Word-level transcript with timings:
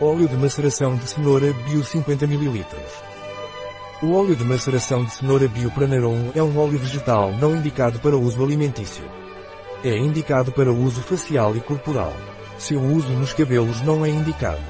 Óleo 0.00 0.26
de 0.26 0.36
maceração 0.36 0.96
de 0.96 1.06
cenoura 1.06 1.52
Bio 1.52 1.84
50 1.84 2.24
ml. 2.24 2.66
O 4.02 4.12
óleo 4.12 4.34
de 4.34 4.42
maceração 4.42 5.04
de 5.04 5.12
cenoura 5.12 5.46
Bio 5.46 5.70
Pranarum 5.70 6.32
é 6.34 6.42
um 6.42 6.58
óleo 6.58 6.80
vegetal 6.80 7.30
não 7.30 7.54
indicado 7.54 8.00
para 8.00 8.16
uso 8.16 8.42
alimentício. 8.42 9.04
É 9.84 9.96
indicado 9.96 10.50
para 10.50 10.72
uso 10.72 11.00
facial 11.00 11.54
e 11.54 11.60
corporal. 11.60 12.12
Seu 12.58 12.80
uso 12.82 13.10
nos 13.10 13.32
cabelos 13.32 13.82
não 13.82 14.04
é 14.04 14.10
indicado. 14.10 14.60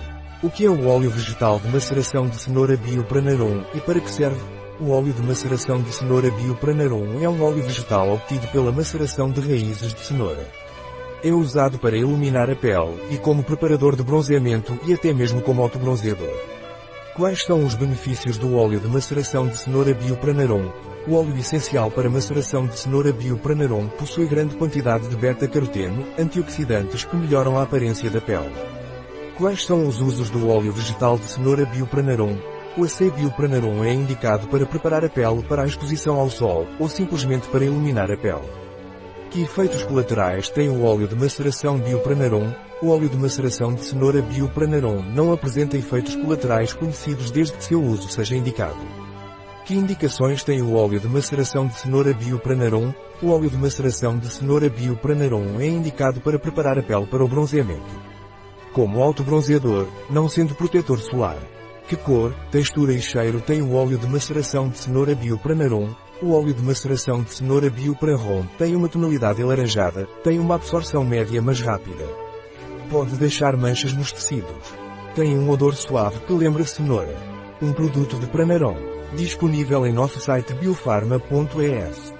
O 0.42 0.50
que 0.50 0.66
é 0.66 0.68
o 0.68 0.86
óleo 0.86 1.08
vegetal 1.08 1.58
de 1.58 1.68
maceração 1.68 2.28
de 2.28 2.36
cenoura 2.36 2.76
Bio 2.76 3.02
Pranarum 3.04 3.64
e 3.72 3.80
para 3.80 4.00
que 4.00 4.10
serve? 4.10 4.42
O 4.78 4.90
óleo 4.90 5.14
de 5.14 5.22
maceração 5.22 5.80
de 5.80 5.90
cenoura 5.90 6.30
Bio 6.30 6.54
Pranarum 6.56 7.22
é 7.22 7.28
um 7.30 7.42
óleo 7.42 7.62
vegetal 7.62 8.12
obtido 8.12 8.46
pela 8.48 8.70
maceração 8.70 9.30
de 9.30 9.40
raízes 9.40 9.94
de 9.94 10.00
cenoura. 10.00 10.63
É 11.24 11.32
usado 11.32 11.78
para 11.78 11.96
iluminar 11.96 12.50
a 12.50 12.54
pele, 12.54 13.00
e 13.10 13.16
como 13.16 13.42
preparador 13.42 13.96
de 13.96 14.02
bronzeamento 14.02 14.78
e 14.86 14.92
até 14.92 15.10
mesmo 15.10 15.40
como 15.40 15.62
autobronzeador. 15.62 16.36
Quais 17.16 17.42
são 17.44 17.64
os 17.64 17.74
benefícios 17.74 18.36
do 18.36 18.54
óleo 18.58 18.78
de 18.78 18.86
maceração 18.88 19.48
de 19.48 19.56
cenoura 19.56 19.94
Biopranarum? 19.94 20.70
O 21.08 21.14
óleo 21.14 21.34
essencial 21.38 21.90
para 21.90 22.10
maceração 22.10 22.66
de 22.66 22.78
cenoura 22.78 23.10
Biopranarum 23.10 23.88
possui 23.88 24.26
grande 24.26 24.54
quantidade 24.56 25.08
de 25.08 25.16
beta-caroteno, 25.16 26.04
antioxidantes 26.18 27.04
que 27.04 27.16
melhoram 27.16 27.58
a 27.58 27.62
aparência 27.62 28.10
da 28.10 28.20
pele. 28.20 28.52
Quais 29.38 29.64
são 29.64 29.88
os 29.88 30.02
usos 30.02 30.28
do 30.28 30.50
óleo 30.50 30.72
vegetal 30.72 31.16
de 31.16 31.24
cenoura 31.24 31.64
Biopranarum? 31.64 32.36
O 32.76 32.84
AC 32.84 33.10
Biopranarum 33.16 33.82
é 33.82 33.94
indicado 33.94 34.46
para 34.48 34.66
preparar 34.66 35.02
a 35.02 35.08
pele 35.08 35.42
para 35.44 35.62
a 35.62 35.66
exposição 35.66 36.20
ao 36.20 36.28
sol, 36.28 36.66
ou 36.78 36.86
simplesmente 36.86 37.48
para 37.48 37.64
iluminar 37.64 38.10
a 38.10 38.16
pele. 38.18 38.63
Que 39.34 39.42
efeitos 39.42 39.82
colaterais 39.82 40.48
tem 40.48 40.68
o 40.68 40.84
óleo 40.84 41.08
de 41.08 41.16
maceração 41.16 41.76
Biopranarum? 41.76 42.52
O 42.80 42.90
óleo 42.90 43.08
de 43.08 43.16
maceração 43.16 43.74
de 43.74 43.82
cenoura 43.82 44.22
Biopranarum 44.22 45.02
não 45.12 45.32
apresenta 45.32 45.76
efeitos 45.76 46.14
colaterais 46.14 46.72
conhecidos 46.72 47.32
desde 47.32 47.54
que 47.54 47.64
seu 47.64 47.82
uso 47.82 48.08
seja 48.08 48.36
indicado. 48.36 48.78
Que 49.64 49.74
indicações 49.74 50.44
tem 50.44 50.62
o 50.62 50.76
óleo 50.76 51.00
de 51.00 51.08
maceração 51.08 51.66
de 51.66 51.74
cenoura 51.74 52.14
Biopranarum? 52.14 52.94
O 53.20 53.30
óleo 53.30 53.50
de 53.50 53.56
maceração 53.56 54.16
de 54.16 54.28
cenoura 54.28 54.68
Biopranarum 54.68 55.58
é 55.58 55.66
indicado 55.66 56.20
para 56.20 56.38
preparar 56.38 56.78
a 56.78 56.82
pele 56.84 57.06
para 57.08 57.24
o 57.24 57.26
bronzeamento. 57.26 57.82
Como 58.72 59.02
autobronzeador, 59.02 59.88
não 60.08 60.28
sendo 60.28 60.54
protetor 60.54 61.00
solar. 61.00 61.38
Que 61.88 61.96
cor, 61.96 62.32
textura 62.52 62.92
e 62.92 63.02
cheiro 63.02 63.40
tem 63.40 63.62
o 63.62 63.74
óleo 63.74 63.98
de 63.98 64.06
maceração 64.06 64.68
de 64.68 64.78
cenoura 64.78 65.12
Biopranarum? 65.12 65.92
O 66.22 66.32
óleo 66.32 66.54
de 66.54 66.62
maceração 66.62 67.22
de 67.22 67.34
cenoura 67.34 67.68
Bio 67.68 67.96
para 67.96 68.16
Rom 68.16 68.44
tem 68.56 68.76
uma 68.76 68.88
tonalidade 68.88 69.42
alaranjada, 69.42 70.06
tem 70.22 70.38
uma 70.38 70.54
absorção 70.54 71.04
média 71.04 71.42
mas 71.42 71.60
rápida. 71.60 72.06
Pode 72.90 73.16
deixar 73.16 73.56
manchas 73.56 73.92
nos 73.92 74.12
tecidos. 74.12 74.74
Tem 75.14 75.36
um 75.36 75.50
odor 75.50 75.74
suave 75.74 76.20
que 76.20 76.32
lembra 76.32 76.64
cenoura. 76.64 77.14
Um 77.60 77.72
produto 77.72 78.18
de 78.18 78.26
Pranarom. 78.26 78.76
Disponível 79.16 79.86
em 79.86 79.92
nosso 79.92 80.20
site 80.20 80.54
biofarma.es. 80.54 82.13